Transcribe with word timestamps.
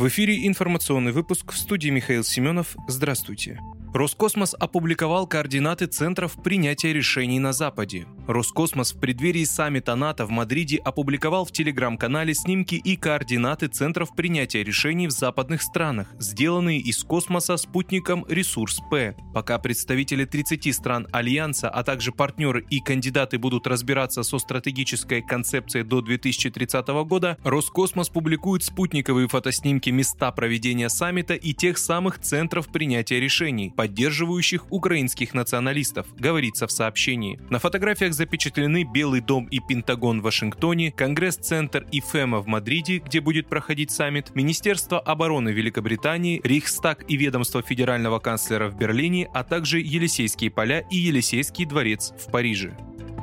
В 0.00 0.08
эфире 0.08 0.46
информационный 0.46 1.12
выпуск 1.12 1.52
в 1.52 1.58
студии 1.58 1.90
Михаил 1.90 2.24
Семенов. 2.24 2.74
Здравствуйте. 2.88 3.60
Роскосмос 3.92 4.56
опубликовал 4.58 5.26
координаты 5.26 5.84
центров 5.84 6.42
принятия 6.42 6.94
решений 6.94 7.38
на 7.38 7.52
Западе. 7.52 8.06
Роскосмос 8.26 8.92
в 8.92 9.00
преддверии 9.00 9.44
саммита 9.44 9.94
НАТО 9.94 10.26
в 10.26 10.30
Мадриде 10.30 10.76
опубликовал 10.76 11.44
в 11.44 11.52
телеграм-канале 11.52 12.34
снимки 12.34 12.74
и 12.74 12.96
координаты 12.96 13.68
центров 13.68 14.14
принятия 14.14 14.62
решений 14.62 15.08
в 15.08 15.10
западных 15.10 15.62
странах, 15.62 16.08
сделанные 16.18 16.78
из 16.78 17.02
космоса 17.02 17.56
спутником 17.56 18.24
«Ресурс-П». 18.28 19.16
Пока 19.34 19.58
представители 19.58 20.24
30 20.24 20.74
стран 20.74 21.08
Альянса, 21.12 21.68
а 21.68 21.82
также 21.82 22.12
партнеры 22.12 22.64
и 22.70 22.80
кандидаты 22.80 23.38
будут 23.38 23.66
разбираться 23.66 24.22
со 24.22 24.38
стратегической 24.38 25.22
концепцией 25.22 25.84
до 25.84 26.00
2030 26.00 26.86
года, 27.04 27.38
Роскосмос 27.44 28.08
публикует 28.08 28.62
спутниковые 28.62 29.28
фотоснимки 29.28 29.90
места 29.90 30.30
проведения 30.32 30.88
саммита 30.88 31.34
и 31.34 31.52
тех 31.52 31.78
самых 31.78 32.18
центров 32.20 32.68
принятия 32.68 33.20
решений, 33.20 33.72
поддерживающих 33.76 34.70
украинских 34.70 35.34
националистов, 35.34 36.06
говорится 36.16 36.66
в 36.66 36.72
сообщении. 36.72 37.40
На 37.50 37.58
фотографиях 37.58 38.09
запечатлены 38.12 38.84
Белый 38.84 39.20
дом 39.20 39.46
и 39.46 39.60
Пентагон 39.60 40.20
в 40.20 40.24
Вашингтоне, 40.24 40.92
Конгресс-центр 40.92 41.86
и 41.92 42.00
ФЭМА 42.00 42.40
в 42.40 42.46
Мадриде, 42.46 42.98
где 42.98 43.20
будет 43.20 43.48
проходить 43.48 43.90
саммит, 43.90 44.34
Министерство 44.34 44.98
обороны 44.98 45.50
Великобритании, 45.50 46.40
Рейхстаг 46.44 47.04
и 47.08 47.16
ведомство 47.16 47.62
федерального 47.62 48.18
канцлера 48.18 48.68
в 48.68 48.76
Берлине, 48.76 49.28
а 49.32 49.44
также 49.44 49.80
Елисейские 49.80 50.50
поля 50.50 50.80
и 50.90 50.96
Елисейский 50.96 51.64
дворец 51.64 52.12
в 52.18 52.30
Париже. 52.30 52.76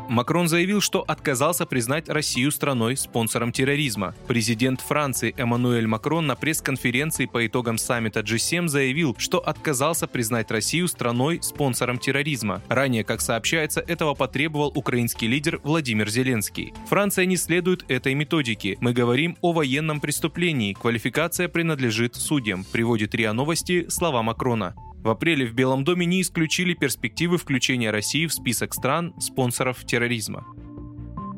Макрон 0.09 0.47
заявил, 0.47 0.81
что 0.81 1.01
отказался 1.01 1.65
признать 1.65 2.09
Россию 2.09 2.51
страной 2.51 2.97
спонсором 2.97 3.51
терроризма. 3.51 4.15
Президент 4.27 4.81
Франции 4.81 5.33
Эммануэль 5.37 5.87
Макрон 5.87 6.27
на 6.27 6.35
пресс-конференции 6.35 7.25
по 7.25 7.45
итогам 7.45 7.77
саммита 7.77 8.21
G7 8.21 8.67
заявил, 8.67 9.15
что 9.17 9.39
отказался 9.39 10.07
признать 10.07 10.49
Россию 10.51 10.87
страной 10.87 11.39
спонсором 11.41 11.97
терроризма. 11.97 12.61
Ранее, 12.69 13.03
как 13.03 13.21
сообщается, 13.21 13.81
этого 13.81 14.13
потребовал 14.13 14.71
украинский 14.73 15.27
лидер 15.27 15.59
Владимир 15.63 16.09
Зеленский. 16.09 16.73
Франция 16.87 17.25
не 17.25 17.37
следует 17.37 17.89
этой 17.89 18.13
методике. 18.13 18.77
Мы 18.79 18.93
говорим 18.93 19.37
о 19.41 19.51
военном 19.51 19.99
преступлении. 19.99 20.73
Квалификация 20.73 21.47
принадлежит 21.47 22.15
судьям, 22.15 22.63
приводит 22.63 23.13
РИА 23.13 23.33
Новости 23.33 23.87
слова 23.89 24.23
Макрона. 24.23 24.75
В 25.07 25.09
апреле 25.09 25.45
в 25.45 25.53
Белом 25.53 25.85
доме 25.85 26.05
не 26.05 26.21
исключили 26.21 26.73
перспективы 26.73 27.37
включения 27.37 27.91
России 27.91 28.27
в 28.27 28.33
список 28.33 28.73
стран, 28.73 29.13
спонсоров 29.21 29.85
терроризма. 29.85 30.45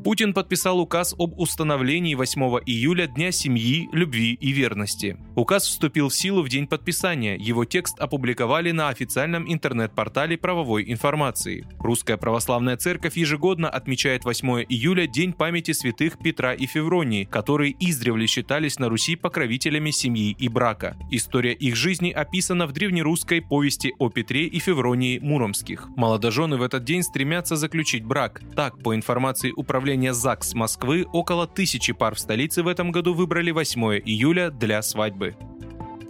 Путин 0.02 0.32
подписал 0.32 0.80
указ 0.80 1.14
об 1.18 1.38
установлении 1.38 2.14
8 2.14 2.40
июля 2.64 3.06
Дня 3.06 3.30
семьи, 3.32 3.86
любви 3.92 4.32
и 4.32 4.50
верности. 4.50 5.18
Указ 5.34 5.66
вступил 5.66 6.08
в 6.08 6.14
силу 6.14 6.42
в 6.42 6.48
день 6.48 6.66
подписания. 6.66 7.36
Его 7.36 7.66
текст 7.66 8.00
опубликовали 8.00 8.70
на 8.70 8.88
официальном 8.88 9.50
интернет-портале 9.52 10.38
правовой 10.38 10.90
информации. 10.90 11.66
Русская 11.78 12.16
православная 12.16 12.78
церковь 12.78 13.18
ежегодно 13.18 13.68
отмечает 13.68 14.24
8 14.24 14.64
июля 14.70 15.06
День 15.06 15.34
памяти 15.34 15.72
святых 15.72 16.18
Петра 16.18 16.54
и 16.54 16.64
Февронии, 16.64 17.24
которые 17.24 17.76
издревле 17.78 18.26
считались 18.26 18.78
на 18.78 18.88
Руси 18.88 19.16
покровителями 19.16 19.90
семьи 19.90 20.34
и 20.38 20.48
брака. 20.48 20.96
История 21.10 21.52
их 21.52 21.76
жизни 21.76 22.10
описана 22.10 22.66
в 22.66 22.72
древнерусской 22.72 23.42
повести 23.42 23.92
о 23.98 24.08
Петре 24.08 24.46
и 24.46 24.60
Февронии 24.60 25.18
Муромских. 25.18 25.88
Молодожены 25.94 26.56
в 26.56 26.62
этот 26.62 26.84
день 26.84 27.02
стремятся 27.02 27.56
заключить 27.56 28.04
брак. 28.04 28.40
Так, 28.56 28.82
по 28.82 28.94
информации 28.94 29.52
управления 29.54 29.89
управления 29.90 30.14
ЗАГС 30.14 30.54
Москвы 30.54 31.04
около 31.12 31.48
тысячи 31.48 31.92
пар 31.92 32.14
в 32.14 32.20
столице 32.20 32.62
в 32.62 32.68
этом 32.68 32.92
году 32.92 33.12
выбрали 33.12 33.50
8 33.50 33.98
июля 34.04 34.52
для 34.52 34.82
свадьбы. 34.82 35.34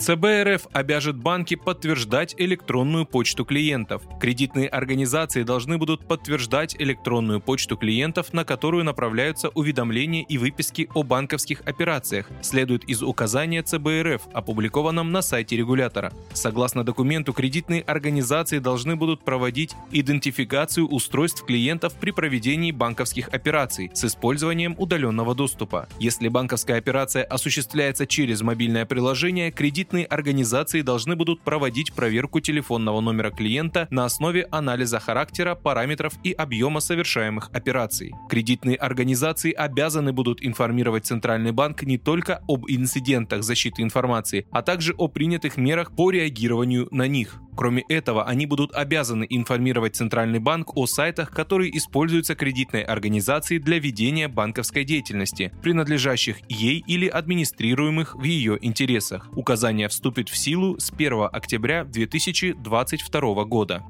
ЦБ 0.00 0.24
РФ 0.44 0.66
обяжет 0.72 1.16
банки 1.16 1.56
подтверждать 1.56 2.34
электронную 2.38 3.04
почту 3.04 3.44
клиентов. 3.44 4.02
Кредитные 4.18 4.66
организации 4.66 5.42
должны 5.42 5.76
будут 5.76 6.08
подтверждать 6.08 6.74
электронную 6.78 7.38
почту 7.42 7.76
клиентов, 7.76 8.32
на 8.32 8.46
которую 8.46 8.84
направляются 8.84 9.50
уведомления 9.50 10.24
и 10.24 10.38
выписки 10.38 10.88
о 10.94 11.02
банковских 11.02 11.60
операциях, 11.66 12.30
следует 12.40 12.84
из 12.84 13.02
указания 13.02 13.62
ЦБ 13.62 13.88
РФ, 14.02 14.22
опубликованном 14.32 15.12
на 15.12 15.20
сайте 15.20 15.58
регулятора. 15.58 16.14
Согласно 16.32 16.82
документу, 16.82 17.34
кредитные 17.34 17.82
организации 17.82 18.58
должны 18.58 18.96
будут 18.96 19.22
проводить 19.22 19.74
идентификацию 19.92 20.88
устройств 20.88 21.44
клиентов 21.44 21.92
при 21.92 22.12
проведении 22.12 22.72
банковских 22.72 23.28
операций 23.34 23.90
с 23.92 24.06
использованием 24.06 24.74
удаленного 24.78 25.34
доступа. 25.34 25.90
Если 25.98 26.28
банковская 26.28 26.78
операция 26.78 27.22
осуществляется 27.22 28.06
через 28.06 28.40
мобильное 28.40 28.86
приложение, 28.86 29.52
кредит 29.52 29.89
кредитные 29.90 30.06
организации 30.06 30.82
должны 30.82 31.16
будут 31.16 31.40
проводить 31.40 31.92
проверку 31.92 32.40
телефонного 32.40 33.00
номера 33.00 33.30
клиента 33.30 33.88
на 33.90 34.04
основе 34.04 34.46
анализа 34.52 35.00
характера, 35.00 35.56
параметров 35.56 36.12
и 36.22 36.30
объема 36.32 36.80
совершаемых 36.80 37.50
операций. 37.52 38.12
Кредитные 38.28 38.76
организации 38.76 39.52
обязаны 39.52 40.12
будут 40.12 40.44
информировать 40.44 41.06
Центральный 41.06 41.50
банк 41.50 41.82
не 41.82 41.98
только 41.98 42.40
об 42.48 42.66
инцидентах 42.68 43.42
защиты 43.42 43.82
информации, 43.82 44.46
а 44.52 44.62
также 44.62 44.94
о 44.96 45.08
принятых 45.08 45.56
мерах 45.56 45.90
по 45.96 46.10
реагированию 46.10 46.86
на 46.92 47.08
них. 47.08 47.40
Кроме 47.56 47.82
этого, 47.88 48.24
они 48.24 48.46
будут 48.46 48.74
обязаны 48.74 49.26
информировать 49.28 49.96
Центральный 49.96 50.38
банк 50.38 50.76
о 50.76 50.86
сайтах, 50.86 51.30
которые 51.30 51.76
используются 51.76 52.34
кредитной 52.34 52.82
организацией 52.82 53.60
для 53.60 53.78
ведения 53.78 54.28
банковской 54.28 54.84
деятельности, 54.84 55.52
принадлежащих 55.62 56.38
ей 56.48 56.82
или 56.86 57.06
администрируемых 57.06 58.14
в 58.14 58.22
ее 58.22 58.58
интересах. 58.60 59.28
Указание 59.36 59.88
вступит 59.88 60.28
в 60.28 60.36
силу 60.36 60.78
с 60.78 60.90
1 60.92 61.28
октября 61.32 61.84
2022 61.84 63.44
года. 63.44 63.82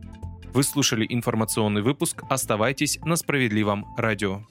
Вы 0.53 0.65
слушали 0.65 1.07
информационный 1.09 1.83
выпуск. 1.83 2.25
Оставайтесь 2.29 2.99
на 3.05 3.15
справедливом 3.17 3.87
радио. 3.97 4.43